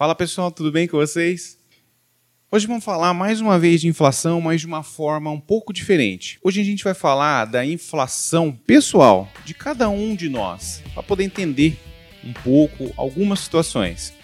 Fala 0.00 0.14
pessoal, 0.14 0.50
tudo 0.50 0.72
bem 0.72 0.88
com 0.88 0.96
vocês? 0.96 1.58
Hoje 2.50 2.66
vamos 2.66 2.82
falar 2.82 3.12
mais 3.12 3.38
uma 3.38 3.58
vez 3.58 3.82
de 3.82 3.86
inflação, 3.86 4.40
mas 4.40 4.62
de 4.62 4.66
uma 4.66 4.82
forma 4.82 5.30
um 5.30 5.38
pouco 5.38 5.74
diferente. 5.74 6.38
Hoje 6.42 6.58
a 6.58 6.64
gente 6.64 6.82
vai 6.82 6.94
falar 6.94 7.44
da 7.44 7.66
inflação 7.66 8.50
pessoal 8.50 9.30
de 9.44 9.52
cada 9.52 9.90
um 9.90 10.16
de 10.16 10.30
nós, 10.30 10.82
para 10.94 11.02
poder 11.02 11.24
entender 11.24 11.78
um 12.24 12.32
pouco 12.32 12.90
algumas 12.96 13.40
situações. 13.40 14.14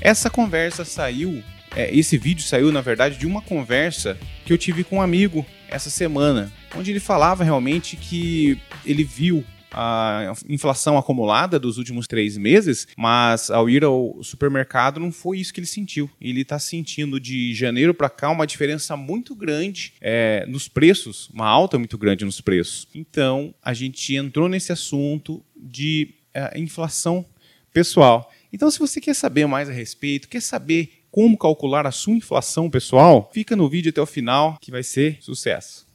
Essa 0.00 0.30
conversa 0.30 0.86
saiu, 0.86 1.44
é, 1.76 1.94
esse 1.94 2.16
vídeo 2.16 2.42
saiu 2.42 2.72
na 2.72 2.80
verdade 2.80 3.18
de 3.18 3.26
uma 3.26 3.42
conversa 3.42 4.18
que 4.46 4.54
eu 4.54 4.56
tive 4.56 4.84
com 4.84 4.96
um 4.96 5.02
amigo 5.02 5.44
essa 5.68 5.90
semana, 5.90 6.50
onde 6.74 6.90
ele 6.90 6.98
falava 6.98 7.44
realmente 7.44 7.94
que 7.94 8.58
ele 8.86 9.04
viu 9.04 9.44
a 9.76 10.32
inflação 10.48 10.96
acumulada 10.96 11.58
dos 11.58 11.76
últimos 11.76 12.06
três 12.06 12.36
meses, 12.36 12.88
mas 12.96 13.50
ao 13.50 13.68
ir 13.68 13.84
ao 13.84 14.22
supermercado 14.22 14.98
não 14.98 15.12
foi 15.12 15.38
isso 15.38 15.52
que 15.52 15.60
ele 15.60 15.66
sentiu. 15.66 16.10
Ele 16.20 16.40
está 16.40 16.58
sentindo 16.58 17.20
de 17.20 17.54
janeiro 17.54 17.92
para 17.92 18.08
cá 18.08 18.30
uma 18.30 18.46
diferença 18.46 18.96
muito 18.96 19.34
grande 19.34 19.92
é, 20.00 20.46
nos 20.48 20.66
preços, 20.66 21.28
uma 21.32 21.46
alta 21.46 21.78
muito 21.78 21.98
grande 21.98 22.24
nos 22.24 22.40
preços. 22.40 22.88
Então 22.94 23.54
a 23.62 23.74
gente 23.74 24.14
entrou 24.14 24.48
nesse 24.48 24.72
assunto 24.72 25.44
de 25.54 26.14
é, 26.32 26.58
inflação 26.58 27.24
pessoal. 27.72 28.32
Então, 28.52 28.70
se 28.70 28.78
você 28.78 29.00
quer 29.00 29.14
saber 29.14 29.46
mais 29.46 29.68
a 29.68 29.72
respeito, 29.72 30.28
quer 30.28 30.40
saber 30.40 31.04
como 31.10 31.36
calcular 31.36 31.86
a 31.86 31.90
sua 31.90 32.14
inflação 32.14 32.70
pessoal, 32.70 33.30
fica 33.32 33.56
no 33.56 33.68
vídeo 33.68 33.90
até 33.90 34.00
o 34.00 34.06
final 34.06 34.58
que 34.60 34.70
vai 34.70 34.82
ser 34.82 35.18
sucesso. 35.20 35.85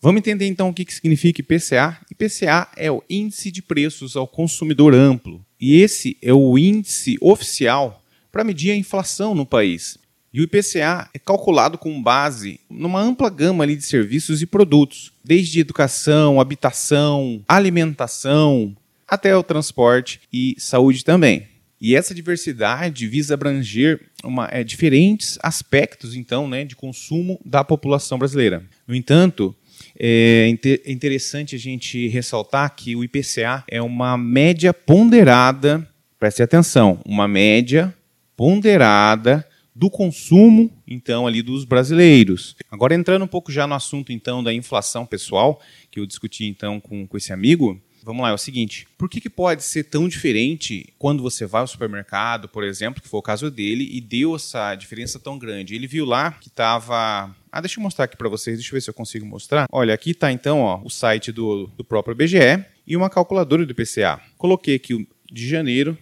Vamos 0.00 0.20
entender 0.20 0.46
então 0.46 0.68
o 0.68 0.74
que 0.74 0.86
significa 0.92 1.40
IPCA. 1.40 1.98
IPCA 2.10 2.68
é 2.76 2.90
o 2.90 3.02
Índice 3.10 3.50
de 3.50 3.60
Preços 3.60 4.16
ao 4.16 4.28
Consumidor 4.28 4.94
Amplo. 4.94 5.44
E 5.60 5.80
esse 5.80 6.16
é 6.22 6.32
o 6.32 6.56
índice 6.56 7.16
oficial 7.20 8.02
para 8.30 8.44
medir 8.44 8.70
a 8.70 8.76
inflação 8.76 9.34
no 9.34 9.44
país. 9.44 9.98
E 10.32 10.40
o 10.40 10.44
IPCA 10.44 11.10
é 11.12 11.18
calculado 11.18 11.76
com 11.76 12.00
base 12.00 12.60
numa 12.70 13.00
ampla 13.00 13.28
gama 13.28 13.66
de 13.66 13.82
serviços 13.82 14.40
e 14.40 14.46
produtos, 14.46 15.12
desde 15.24 15.58
educação, 15.58 16.40
habitação, 16.40 17.42
alimentação, 17.48 18.76
até 19.06 19.34
o 19.36 19.42
transporte 19.42 20.20
e 20.32 20.54
saúde 20.58 21.04
também. 21.04 21.48
E 21.80 21.94
essa 21.94 22.14
diversidade 22.14 23.06
visa 23.06 23.34
abranger 23.34 24.00
uma, 24.22 24.48
é, 24.50 24.64
diferentes 24.64 25.38
aspectos, 25.42 26.14
então, 26.14 26.48
né, 26.48 26.64
de 26.64 26.74
consumo 26.74 27.40
da 27.44 27.62
população 27.64 28.18
brasileira. 28.18 28.64
No 28.86 28.94
entanto, 28.94 29.54
é 29.98 30.48
interessante 30.86 31.56
a 31.56 31.58
gente 31.58 32.06
ressaltar 32.08 32.74
que 32.76 32.94
o 32.94 33.02
IPCA 33.02 33.64
é 33.68 33.82
uma 33.82 34.16
média 34.16 34.72
ponderada, 34.72 35.86
preste 36.18 36.42
atenção, 36.42 37.00
uma 37.04 37.26
média 37.26 37.92
ponderada 38.36 39.44
do 39.74 39.90
consumo, 39.90 40.70
então, 40.86 41.26
ali 41.26 41.42
dos 41.42 41.64
brasileiros. 41.64 42.56
Agora, 42.70 42.94
entrando 42.94 43.24
um 43.24 43.28
pouco 43.28 43.52
já 43.52 43.66
no 43.66 43.74
assunto, 43.74 44.12
então, 44.12 44.42
da 44.42 44.52
inflação 44.52 45.06
pessoal, 45.06 45.60
que 45.90 46.00
eu 46.00 46.06
discuti, 46.06 46.46
então, 46.46 46.80
com, 46.80 47.06
com 47.06 47.16
esse 47.16 47.32
amigo, 47.32 47.80
Vamos 48.02 48.22
lá, 48.22 48.30
é 48.30 48.34
o 48.34 48.38
seguinte: 48.38 48.86
por 48.96 49.08
que, 49.08 49.20
que 49.20 49.30
pode 49.30 49.62
ser 49.62 49.84
tão 49.84 50.08
diferente 50.08 50.92
quando 50.98 51.22
você 51.22 51.46
vai 51.46 51.60
ao 51.60 51.66
supermercado, 51.66 52.48
por 52.48 52.64
exemplo, 52.64 53.02
que 53.02 53.08
foi 53.08 53.20
o 53.20 53.22
caso 53.22 53.50
dele, 53.50 53.88
e 53.90 54.00
deu 54.00 54.36
essa 54.36 54.74
diferença 54.74 55.18
tão 55.18 55.38
grande? 55.38 55.74
Ele 55.74 55.86
viu 55.86 56.04
lá 56.04 56.32
que 56.32 56.48
estava 56.48 57.34
ah, 57.50 57.60
deixa 57.60 57.80
eu 57.80 57.82
mostrar 57.82 58.04
aqui 58.04 58.16
para 58.16 58.28
vocês, 58.28 58.58
deixa 58.58 58.70
eu 58.70 58.76
ver 58.76 58.82
se 58.82 58.90
eu 58.90 58.94
consigo 58.94 59.26
mostrar. 59.26 59.66
Olha, 59.72 59.94
aqui 59.94 60.10
está 60.10 60.30
então 60.30 60.60
ó, 60.60 60.80
o 60.84 60.90
site 60.90 61.32
do, 61.32 61.66
do 61.76 61.84
próprio 61.84 62.14
BGE 62.14 62.64
e 62.86 62.96
uma 62.96 63.10
calculadora 63.10 63.66
do 63.66 63.72
IPCA. 63.72 64.20
Coloquei 64.36 64.76
aqui 64.76 65.08
de 65.30 65.48
janeiro 65.48 65.98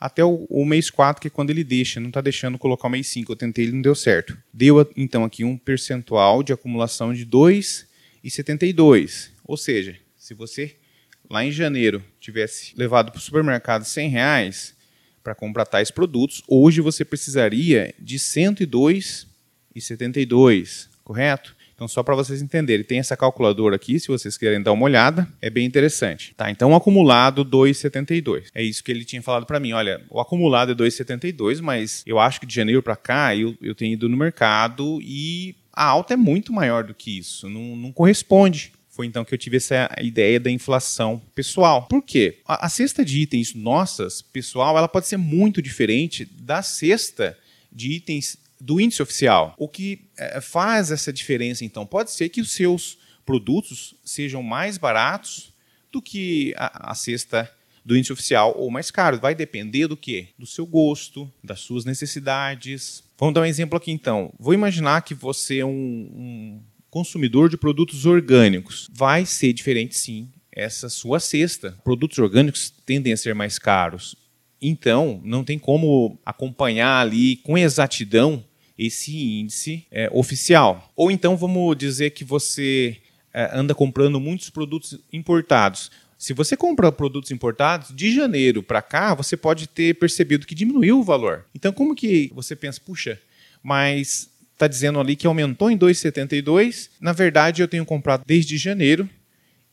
até 0.00 0.24
o, 0.24 0.46
o, 0.48 0.64
mês 0.64 0.88
4, 0.90 1.20
que 1.20 1.28
é 1.28 1.30
quando 1.30 1.50
ele 1.50 1.62
deixa, 1.62 2.00
não 2.00 2.08
está 2.08 2.20
deixando 2.20 2.58
colocar 2.58 2.88
o 2.88 2.90
mês 2.90 3.06
5. 3.08 3.30
Eu 3.30 3.36
tentei, 3.36 3.66
ele 3.66 3.72
não 3.72 3.82
deu 3.82 3.94
certo. 3.94 4.36
Deu 4.52 4.90
então 4.96 5.22
aqui 5.24 5.44
um 5.44 5.56
percentual 5.58 6.42
de 6.42 6.52
acumulação 6.52 7.12
de 7.12 7.24
2,72. 7.26 9.30
Ou 9.44 9.56
seja, 9.56 9.96
se 10.16 10.34
você 10.34 10.74
lá 11.30 11.44
em 11.44 11.52
janeiro 11.52 12.02
tivesse 12.18 12.74
levado 12.76 13.12
para 13.12 13.18
o 13.18 13.22
supermercado 13.22 13.84
100 13.84 14.08
reais 14.08 14.74
para 15.22 15.34
comprar 15.34 15.64
tais 15.64 15.90
produtos, 15.90 16.42
hoje 16.48 16.80
você 16.80 17.04
precisaria 17.04 17.94
de 17.98 18.18
102,72, 18.18 20.88
correto? 21.04 21.54
Então, 21.74 21.86
só 21.88 22.02
para 22.02 22.14
vocês 22.14 22.42
entenderem, 22.42 22.84
tem 22.84 22.98
essa 22.98 23.16
calculadora 23.16 23.76
aqui, 23.76 23.98
se 23.98 24.08
vocês 24.08 24.36
querem 24.36 24.62
dar 24.62 24.72
uma 24.72 24.84
olhada, 24.84 25.26
é 25.40 25.48
bem 25.48 25.64
interessante. 25.64 26.34
Tá, 26.36 26.50
então, 26.50 26.74
acumulado 26.74 27.42
2,72. 27.42 28.48
É 28.54 28.62
isso 28.62 28.84
que 28.84 28.90
ele 28.90 29.02
tinha 29.02 29.22
falado 29.22 29.46
para 29.46 29.58
mim. 29.58 29.72
Olha, 29.72 30.04
o 30.10 30.20
acumulado 30.20 30.72
é 30.72 30.74
2,72, 30.74 31.62
mas 31.62 32.02
eu 32.06 32.18
acho 32.18 32.38
que 32.38 32.44
de 32.44 32.54
janeiro 32.54 32.82
para 32.82 32.96
cá 32.96 33.34
eu, 33.34 33.56
eu 33.62 33.74
tenho 33.74 33.94
ido 33.94 34.10
no 34.10 34.16
mercado 34.16 35.00
e 35.00 35.56
a 35.72 35.84
alta 35.84 36.12
é 36.12 36.18
muito 36.18 36.52
maior 36.52 36.84
do 36.84 36.92
que 36.92 37.16
isso. 37.16 37.48
Não, 37.48 37.74
não 37.76 37.92
corresponde 37.92 38.72
foi 39.00 39.06
então 39.06 39.24
que 39.24 39.32
eu 39.32 39.38
tive 39.38 39.56
essa 39.56 39.88
ideia 39.98 40.38
da 40.38 40.50
inflação 40.50 41.22
pessoal. 41.34 41.86
Por 41.86 42.02
quê? 42.02 42.42
A, 42.46 42.66
a 42.66 42.68
cesta 42.68 43.02
de 43.02 43.20
itens 43.20 43.54
nossas, 43.54 44.20
pessoal, 44.20 44.76
ela 44.76 44.88
pode 44.88 45.06
ser 45.06 45.16
muito 45.16 45.62
diferente 45.62 46.26
da 46.26 46.60
cesta 46.60 47.34
de 47.72 47.92
itens 47.92 48.36
do 48.60 48.78
índice 48.78 49.00
oficial. 49.02 49.54
O 49.56 49.66
que 49.66 50.02
é, 50.18 50.38
faz 50.42 50.90
essa 50.90 51.10
diferença, 51.10 51.64
então? 51.64 51.86
Pode 51.86 52.10
ser 52.10 52.28
que 52.28 52.42
os 52.42 52.52
seus 52.52 52.98
produtos 53.24 53.94
sejam 54.04 54.42
mais 54.42 54.76
baratos 54.76 55.50
do 55.90 56.02
que 56.02 56.52
a, 56.58 56.90
a 56.90 56.94
cesta 56.94 57.50
do 57.82 57.96
índice 57.96 58.12
oficial 58.12 58.54
ou 58.54 58.70
mais 58.70 58.90
caro. 58.90 59.18
Vai 59.18 59.34
depender 59.34 59.86
do 59.86 59.96
que? 59.96 60.28
Do 60.38 60.44
seu 60.44 60.66
gosto, 60.66 61.32
das 61.42 61.60
suas 61.60 61.86
necessidades. 61.86 63.02
Vamos 63.18 63.34
dar 63.34 63.40
um 63.40 63.46
exemplo 63.46 63.78
aqui 63.78 63.92
então. 63.92 64.30
Vou 64.38 64.52
imaginar 64.52 65.00
que 65.00 65.14
você 65.14 65.60
é 65.60 65.64
um, 65.64 65.70
um 65.70 66.62
consumidor 66.90 67.48
de 67.48 67.56
produtos 67.56 68.04
orgânicos. 68.06 68.88
Vai 68.92 69.24
ser 69.24 69.52
diferente, 69.52 69.96
sim, 69.96 70.28
essa 70.52 70.88
sua 70.88 71.20
cesta. 71.20 71.78
Produtos 71.84 72.18
orgânicos 72.18 72.72
tendem 72.84 73.12
a 73.12 73.16
ser 73.16 73.34
mais 73.34 73.58
caros. 73.58 74.16
Então, 74.60 75.20
não 75.24 75.42
tem 75.42 75.58
como 75.58 76.18
acompanhar 76.24 77.00
ali 77.00 77.36
com 77.36 77.56
exatidão 77.56 78.44
esse 78.76 79.16
índice 79.40 79.86
é, 79.90 80.08
oficial. 80.12 80.90
Ou 80.96 81.10
então, 81.10 81.36
vamos 81.36 81.76
dizer 81.76 82.10
que 82.10 82.24
você 82.24 82.96
é, 83.32 83.50
anda 83.52 83.74
comprando 83.74 84.18
muitos 84.18 84.50
produtos 84.50 84.98
importados. 85.12 85.90
Se 86.18 86.32
você 86.34 86.56
compra 86.56 86.92
produtos 86.92 87.30
importados, 87.30 87.94
de 87.94 88.14
janeiro 88.14 88.62
para 88.62 88.82
cá, 88.82 89.14
você 89.14 89.36
pode 89.36 89.66
ter 89.66 89.94
percebido 89.94 90.46
que 90.46 90.54
diminuiu 90.54 91.00
o 91.00 91.02
valor. 91.02 91.46
Então, 91.54 91.72
como 91.72 91.94
que 91.94 92.30
você 92.34 92.54
pensa, 92.54 92.80
puxa, 92.84 93.18
mas 93.62 94.29
está 94.60 94.68
dizendo 94.68 95.00
ali 95.00 95.16
que 95.16 95.26
aumentou 95.26 95.70
em 95.70 95.78
2,72. 95.78 96.90
Na 97.00 97.14
verdade, 97.14 97.62
eu 97.62 97.68
tenho 97.68 97.86
comprado 97.86 98.24
desde 98.26 98.58
janeiro 98.58 99.08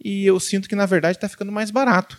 e 0.02 0.26
eu 0.26 0.40
sinto 0.40 0.70
que 0.70 0.76
na 0.76 0.86
verdade 0.86 1.18
está 1.18 1.28
ficando 1.28 1.52
mais 1.52 1.70
barato. 1.70 2.18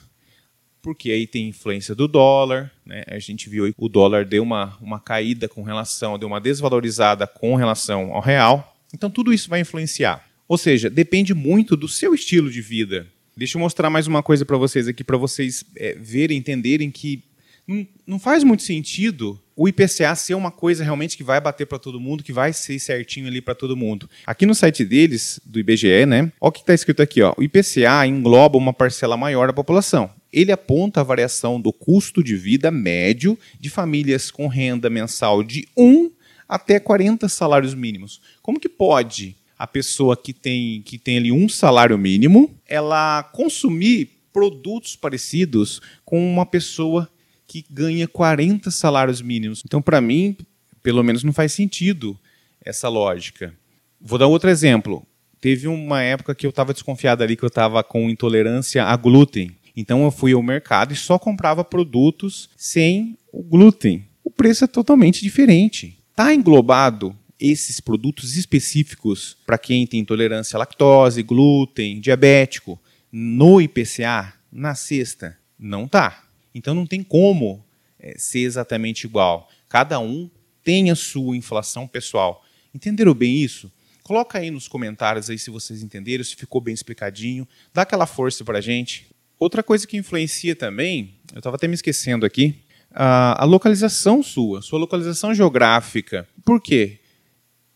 Porque 0.83 1.11
aí 1.11 1.27
tem 1.27 1.49
influência 1.49 1.95
do 1.95 2.07
dólar, 2.07 2.71
né? 2.85 3.05
a 3.07 3.19
gente 3.19 3.49
viu 3.49 3.73
o 3.77 3.89
dólar 3.89 4.25
deu 4.25 4.43
uma, 4.43 4.77
uma 4.81 5.01
caída 5.01 5.49
com 5.49 5.63
relação, 5.63 6.19
deu 6.19 6.29
uma 6.29 6.41
desvalorizada 6.41 7.27
com 7.27 7.57
relação 7.57 8.13
ao 8.13 8.21
real. 8.21 8.77
Então 8.95 9.11
tudo 9.11 9.33
isso 9.33 9.49
vai 9.49 9.61
influenciar. 9.61 10.25
Ou 10.47 10.59
seja, 10.59 10.91
depende 10.91 11.35
muito 11.35 11.77
do 11.77 11.89
seu 11.89 12.15
estilo 12.15 12.51
de 12.51 12.61
vida. 12.61 13.07
Deixa 13.37 13.57
eu 13.57 13.61
mostrar 13.61 13.89
mais 13.89 14.07
uma 14.07 14.23
coisa 14.23 14.45
para 14.45 14.57
vocês 14.57 14.89
aqui, 14.89 15.03
para 15.03 15.17
vocês 15.17 15.65
é, 15.77 15.95
verem, 15.95 16.37
entenderem 16.37 16.91
que 16.91 17.23
não, 17.67 17.87
não 18.07 18.19
faz 18.19 18.45
muito 18.45 18.63
sentido 18.63 19.41
o 19.59 19.67
IPCA 19.67 20.15
ser 20.15 20.35
uma 20.35 20.53
coisa 20.53 20.85
realmente 20.85 21.17
que 21.17 21.25
vai 21.25 21.41
bater 21.41 21.67
para 21.67 21.81
todo 21.81 21.99
mundo, 21.99 22.23
que 22.23 22.33
vai 22.33 22.53
ser 22.53 22.79
certinho 22.79 23.27
ali 23.27 23.41
para 23.41 23.57
todo 23.57 23.77
mundo. 23.77 24.09
Aqui 24.25 24.47
no 24.47 24.55
site 24.55 24.85
deles, 24.85 25.41
do 25.45 25.59
IBGE, 25.59 26.07
né? 26.07 26.33
Olha 26.41 26.49
o 26.49 26.53
que 26.53 26.61
está 26.61 26.73
escrito 26.73 27.03
aqui, 27.03 27.21
ó. 27.23 27.35
O 27.37 27.43
IPCA 27.43 28.07
engloba 28.07 28.57
uma 28.57 28.73
parcela 28.73 29.17
maior 29.17 29.49
da 29.49 29.53
população. 29.53 30.11
Ele 30.33 30.53
aponta 30.53 31.01
a 31.01 31.03
variação 31.03 31.61
do 31.61 31.73
custo 31.73 32.23
de 32.23 32.37
vida 32.37 32.71
médio 32.71 33.37
de 33.59 33.69
famílias 33.69 34.31
com 34.31 34.47
renda 34.47 34.89
mensal 34.89 35.43
de 35.43 35.67
1 35.77 36.09
até 36.49 36.79
40 36.79 37.29
salários 37.29 37.75
mínimos. 37.75 38.21
Como 38.41 38.61
que 38.61 38.69
pode 38.69 39.37
a 39.59 39.67
pessoa 39.67 40.17
que 40.17 40.33
tem, 40.33 40.83
que 40.83 40.97
tem 40.99 41.17
ali 41.17 41.33
um 41.33 41.49
salário 41.49 41.99
mínimo, 41.99 42.57
ela 42.65 43.25
consumir 43.33 44.21
produtos 44.33 44.95
parecidos 44.95 45.83
com 46.05 46.33
uma 46.33 46.47
pessoa 46.47 47.11
que 47.49 47.65
ganha 47.71 48.07
40 48.07 48.71
salários 48.71 49.23
mínimos. 49.23 49.63
Então, 49.65 49.81
para 49.81 50.01
mim, 50.03 50.37
pelo 50.83 51.03
menos 51.03 51.25
não 51.25 51.33
faz 51.33 51.53
sentido 51.53 52.17
essa 52.63 52.89
lógica. 52.89 53.55
Vou 53.99 54.19
dar 54.19 54.27
outro 54.27 54.51
exemplo. 54.51 55.05
Teve 55.41 55.67
uma 55.67 56.03
época 56.03 56.35
que 56.35 56.45
eu 56.45 56.51
estava 56.51 56.75
desconfiado 56.75 57.23
ali 57.23 57.37
que 57.37 57.45
eu 57.45 57.49
estava 57.49 57.83
com 57.83 58.11
intolerância 58.11 58.85
a 58.85 58.95
glúten. 58.97 59.57
Então 59.75 60.05
eu 60.05 60.11
fui 60.11 60.33
ao 60.35 60.43
mercado 60.43 60.93
e 60.93 60.97
só 60.97 61.19
comprava 61.19 61.65
produtos 61.65 62.51
sem 62.57 63.17
o 63.33 63.43
glúten. 63.43 64.05
O 64.23 64.31
preço 64.31 64.65
é 64.65 64.67
totalmente 64.67 65.23
diferente. 65.23 65.99
Está 66.11 66.35
englobado 66.35 67.17
esses 67.41 67.81
produtos 67.81 68.37
específicos 68.37 69.37
para 69.47 69.57
quem 69.57 69.87
tem 69.87 70.01
intolerância 70.01 70.57
à 70.57 70.59
lactose, 70.59 71.23
glúten, 71.23 72.01
diabético 72.01 72.79
no 73.11 73.61
IPCA, 73.61 74.35
na 74.53 74.75
cesta? 74.75 75.39
Não 75.59 75.89
tá. 75.89 76.28
Então 76.55 76.75
não 76.75 76.87
tem 76.87 77.03
como 77.03 77.65
é, 77.99 78.15
ser 78.19 78.41
exatamente 78.41 79.05
igual. 79.05 79.49
Cada 79.69 79.99
um 80.01 80.31
tem 80.63 80.91
a 80.91 80.95
sua 80.97 81.37
inflação 81.37 81.87
pessoal. 81.87 82.45
Entenderam 82.75 83.15
bem 83.15 83.37
isso? 83.37 83.73
Coloca 84.03 84.39
aí 84.39 84.51
nos 84.51 84.69
comentários 84.69 85.29
aí 85.29 85.39
se 85.39 85.51
vocês 85.51 85.83
entenderam, 85.83 86.25
se 86.25 86.35
ficou 86.35 86.61
bem 86.61 86.73
explicadinho. 86.73 87.47
Dá 87.75 87.83
aquela 87.83 88.07
força 88.07 88.45
para 88.45 88.59
a 88.59 88.61
gente. 88.61 89.07
Outra 89.39 89.63
coisa 89.63 89.87
que 89.87 89.97
influencia 89.97 90.57
também, 90.57 91.15
eu 91.33 91.39
estava 91.39 91.57
até 91.57 91.69
me 91.69 91.75
esquecendo 91.75 92.25
aqui, 92.25 92.63
a, 92.91 93.45
localização 93.45 94.23
sua, 94.23 94.63
sua 94.63 94.79
localização 94.79 95.35
geográfica. 95.35 96.27
Por 96.45 96.61
quê? 96.61 97.01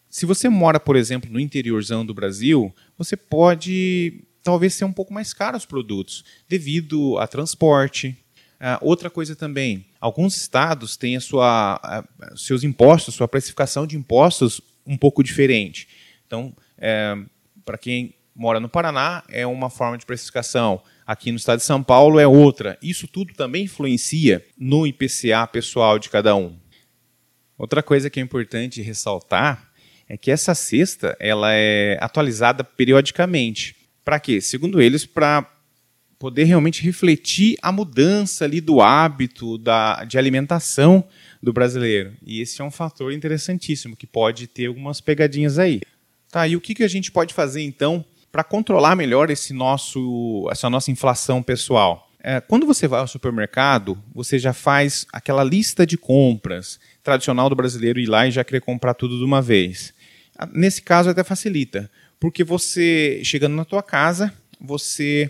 Se 0.08 0.26
você 0.26 0.48
mora, 0.48 0.80
por 0.80 0.96
exemplo, 0.96 1.30
no 1.30 1.38
interiorzão 1.38 2.04
do 2.04 2.12
Brasil, 2.12 2.74
você 2.98 3.16
pode 3.16 4.24
talvez 4.42 4.74
ser 4.74 4.84
um 4.84 4.92
pouco 4.92 5.12
mais 5.14 5.32
caro 5.32 5.56
os 5.56 5.64
produtos, 5.64 6.24
devido 6.48 7.16
a 7.18 7.26
transporte. 7.26 8.16
Uh, 8.62 8.78
outra 8.80 9.10
coisa 9.10 9.34
também, 9.34 9.84
alguns 10.00 10.36
estados 10.36 10.96
têm 10.96 11.16
a 11.16 11.20
sua, 11.20 12.06
uh, 12.06 12.38
seus 12.38 12.62
impostos, 12.62 13.16
sua 13.16 13.26
precificação 13.26 13.88
de 13.88 13.96
impostos 13.96 14.60
um 14.86 14.96
pouco 14.96 15.20
diferente. 15.20 15.88
Então, 16.24 16.54
é, 16.78 17.16
para 17.64 17.76
quem 17.76 18.14
mora 18.34 18.60
no 18.60 18.68
Paraná, 18.68 19.24
é 19.28 19.44
uma 19.44 19.68
forma 19.68 19.98
de 19.98 20.06
precificação. 20.06 20.80
Aqui 21.04 21.30
no 21.30 21.36
estado 21.36 21.58
de 21.58 21.64
São 21.64 21.82
Paulo 21.82 22.18
é 22.20 22.26
outra. 22.26 22.78
Isso 22.80 23.06
tudo 23.08 23.34
também 23.34 23.64
influencia 23.64 24.44
no 24.56 24.86
IPCA 24.86 25.46
pessoal 25.46 25.98
de 25.98 26.08
cada 26.08 26.34
um. 26.34 26.56
Outra 27.58 27.82
coisa 27.82 28.08
que 28.08 28.18
é 28.18 28.22
importante 28.22 28.80
ressaltar 28.80 29.72
é 30.08 30.16
que 30.16 30.30
essa 30.30 30.54
cesta 30.54 31.16
ela 31.20 31.52
é 31.52 31.98
atualizada 32.00 32.64
periodicamente. 32.64 33.76
Para 34.04 34.18
quê? 34.18 34.40
Segundo 34.40 34.80
eles, 34.80 35.04
para 35.04 35.51
poder 36.22 36.44
realmente 36.44 36.84
refletir 36.84 37.56
a 37.60 37.72
mudança 37.72 38.44
ali 38.44 38.60
do 38.60 38.80
hábito 38.80 39.58
da, 39.58 40.04
de 40.04 40.16
alimentação 40.16 41.02
do 41.42 41.52
brasileiro. 41.52 42.12
E 42.24 42.40
esse 42.40 42.62
é 42.62 42.64
um 42.64 42.70
fator 42.70 43.12
interessantíssimo, 43.12 43.96
que 43.96 44.06
pode 44.06 44.46
ter 44.46 44.66
algumas 44.66 45.00
pegadinhas 45.00 45.58
aí. 45.58 45.80
Tá, 46.30 46.46
e 46.46 46.54
o 46.54 46.60
que, 46.60 46.76
que 46.76 46.84
a 46.84 46.88
gente 46.88 47.10
pode 47.10 47.34
fazer 47.34 47.62
então 47.62 48.04
para 48.30 48.44
controlar 48.44 48.94
melhor 48.94 49.30
esse 49.30 49.52
nosso, 49.52 50.48
essa 50.48 50.70
nossa 50.70 50.92
inflação 50.92 51.42
pessoal? 51.42 52.08
É, 52.22 52.40
quando 52.40 52.66
você 52.66 52.86
vai 52.86 53.00
ao 53.00 53.08
supermercado, 53.08 54.00
você 54.14 54.38
já 54.38 54.52
faz 54.52 55.04
aquela 55.12 55.42
lista 55.42 55.84
de 55.84 55.98
compras 55.98 56.78
tradicional 57.02 57.48
do 57.48 57.56
brasileiro 57.56 57.98
ir 57.98 58.06
lá 58.06 58.28
e 58.28 58.30
já 58.30 58.44
querer 58.44 58.60
comprar 58.60 58.94
tudo 58.94 59.18
de 59.18 59.24
uma 59.24 59.42
vez. 59.42 59.92
Nesse 60.52 60.82
caso 60.82 61.10
até 61.10 61.24
facilita, 61.24 61.90
porque 62.20 62.44
você, 62.44 63.20
chegando 63.24 63.56
na 63.56 63.64
tua 63.64 63.82
casa, 63.82 64.32
você 64.60 65.28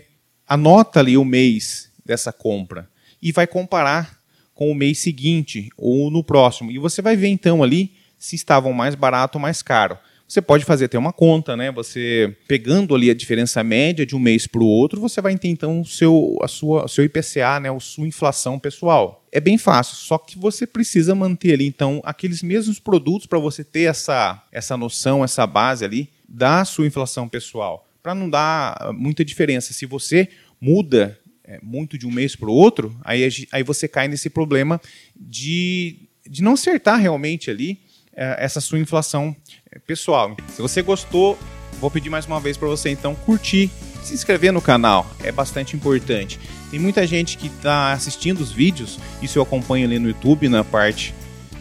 anota 0.53 0.99
ali 0.99 1.17
o 1.17 1.25
mês 1.25 1.89
dessa 2.05 2.31
compra 2.31 2.87
e 3.19 3.31
vai 3.31 3.47
comparar 3.47 4.19
com 4.53 4.69
o 4.69 4.75
mês 4.75 4.99
seguinte 4.99 5.67
ou 5.75 6.11
no 6.11 6.23
próximo. 6.23 6.69
E 6.69 6.77
você 6.77 7.01
vai 7.01 7.15
ver 7.15 7.29
então 7.29 7.63
ali 7.63 7.93
se 8.19 8.35
estavam 8.35 8.71
mais 8.71 8.93
barato 8.93 9.39
ou 9.39 9.41
mais 9.41 9.63
caro. 9.63 9.97
Você 10.27 10.43
pode 10.43 10.63
fazer 10.63 10.85
até 10.85 10.97
uma 10.97 11.11
conta, 11.11 11.57
né? 11.57 11.71
Você 11.71 12.37
pegando 12.47 12.93
ali 12.93 13.09
a 13.09 13.15
diferença 13.15 13.63
média 13.63 14.05
de 14.05 14.15
um 14.15 14.19
mês 14.19 14.45
para 14.45 14.61
o 14.61 14.67
outro, 14.67 15.01
você 15.01 15.21
vai 15.21 15.35
ter 15.35 15.47
então 15.47 15.81
o 15.81 15.85
seu, 15.85 16.37
a 16.43 16.47
sua, 16.47 16.87
seu 16.87 17.03
IPCA, 17.03 17.59
né? 17.59 17.71
A 17.71 17.79
sua 17.79 18.07
inflação 18.07 18.59
pessoal. 18.59 19.25
É 19.31 19.39
bem 19.39 19.57
fácil, 19.57 19.95
só 19.95 20.19
que 20.19 20.37
você 20.37 20.67
precisa 20.67 21.15
manter 21.15 21.53
ali 21.53 21.65
então 21.65 21.99
aqueles 22.05 22.43
mesmos 22.43 22.79
produtos 22.79 23.25
para 23.25 23.39
você 23.39 23.63
ter 23.63 23.89
essa, 23.89 24.43
essa 24.51 24.77
noção, 24.77 25.23
essa 25.23 25.47
base 25.47 25.83
ali 25.83 26.09
da 26.29 26.63
sua 26.63 26.85
inflação 26.85 27.27
pessoal, 27.27 27.87
para 28.03 28.13
não 28.13 28.29
dar 28.29 28.91
muita 28.93 29.23
diferença. 29.23 29.71
Se 29.73 29.85
você 29.85 30.27
muda 30.59 31.17
é, 31.45 31.57
muito 31.63 31.97
de 31.97 32.05
um 32.05 32.11
mês 32.11 32.35
para 32.35 32.49
o 32.49 32.53
outro, 32.53 32.95
aí, 33.03 33.27
aí 33.51 33.63
você 33.63 33.87
cai 33.87 34.09
nesse 34.09 34.29
problema 34.29 34.79
de, 35.15 36.09
de 36.29 36.43
não 36.43 36.53
acertar 36.53 36.99
realmente 36.99 37.49
ali 37.49 37.79
é, 38.13 38.35
essa 38.43 38.59
sua 38.59 38.77
inflação 38.77 39.35
é, 39.71 39.79
pessoal. 39.79 40.35
Se 40.49 40.61
você 40.61 40.81
gostou, 40.81 41.39
vou 41.79 41.89
pedir 41.89 42.09
mais 42.09 42.25
uma 42.25 42.39
vez 42.39 42.57
para 42.57 42.67
você 42.67 42.89
então 42.89 43.15
curtir, 43.15 43.71
se 44.03 44.13
inscrever 44.13 44.51
no 44.51 44.61
canal, 44.61 45.09
é 45.23 45.31
bastante 45.31 45.75
importante. 45.75 46.37
Tem 46.69 46.79
muita 46.79 47.07
gente 47.07 47.37
que 47.37 47.47
está 47.47 47.93
assistindo 47.93 48.41
os 48.41 48.51
vídeos, 48.51 48.99
isso 49.21 49.37
eu 49.39 49.43
acompanho 49.43 49.85
ali 49.85 49.97
no 49.97 50.09
YouTube, 50.09 50.49
na 50.49 50.63
parte 50.63 51.13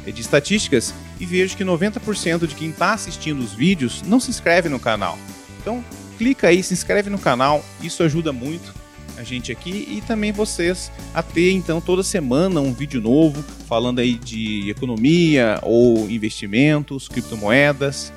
de 0.04 0.20
estatísticas, 0.20 0.92
e 1.20 1.26
vejo 1.26 1.56
que 1.56 1.64
90% 1.64 2.48
de 2.48 2.54
quem 2.56 2.70
está 2.70 2.94
assistindo 2.94 3.40
os 3.40 3.52
vídeos 3.52 4.02
não 4.02 4.18
se 4.18 4.30
inscreve 4.30 4.68
no 4.68 4.80
canal. 4.80 5.16
Então, 5.60 5.84
clica 6.22 6.46
aí, 6.46 6.62
se 6.62 6.72
inscreve 6.72 7.10
no 7.10 7.19
canal, 7.19 7.64
isso 7.82 8.00
ajuda 8.00 8.32
muito 8.32 8.72
a 9.19 9.24
gente 9.24 9.50
aqui 9.50 9.88
e 9.90 10.00
também 10.02 10.30
vocês 10.30 10.90
a 11.12 11.20
ter 11.20 11.50
então 11.50 11.80
toda 11.80 12.04
semana 12.04 12.60
um 12.60 12.72
vídeo 12.72 13.00
novo 13.00 13.42
falando 13.66 13.98
aí 13.98 14.14
de 14.14 14.70
economia 14.70 15.58
ou 15.62 16.08
investimentos, 16.08 17.08
criptomoedas. 17.08 18.12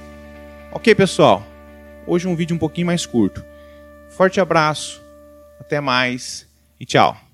Ok, 0.72 0.94
pessoal? 0.94 1.44
Hoje 2.06 2.28
um 2.28 2.36
vídeo 2.36 2.56
um 2.56 2.60
pouquinho 2.60 2.86
mais 2.86 3.08
curto. 3.08 3.44
Forte 4.10 4.40
abraço, 4.40 5.02
até 5.60 5.82
mais 5.82 6.48
e 6.80 6.86
tchau. 6.86 7.25